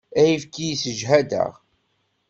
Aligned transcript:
Ayefki 0.19 0.63
yessejhad-aɣ. 0.67 1.51